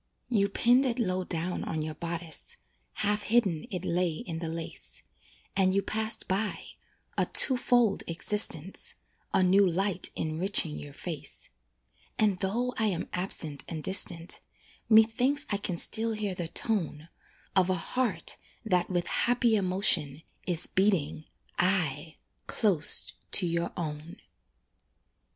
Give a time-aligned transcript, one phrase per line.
[0.29, 2.57] You pinned it low down on your bodice,
[2.93, 5.03] Half hidden it lay in the lace,
[5.55, 6.69] And you passed by
[7.19, 8.95] "a two fold existence,"
[9.31, 11.49] A new light enriching your face.
[12.17, 14.39] And though I am absent and distant,
[14.89, 17.07] Methinks I can still hear the tone
[17.55, 21.25] Of a heart that, with happy emotion, Is beating,
[21.59, 22.15] aye!
[22.47, 24.15] close to your own.